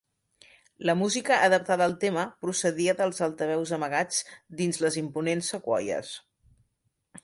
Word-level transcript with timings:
La 0.89 0.95
música 1.01 1.37
adaptada 1.47 1.85
al 1.91 1.93
tema 2.05 2.25
procedia 2.47 2.97
dels 3.03 3.23
altaveus 3.29 3.77
amagats 3.81 4.27
dins 4.63 4.85
les 4.89 5.01
imponents 5.07 5.55
sequoies. 5.57 6.15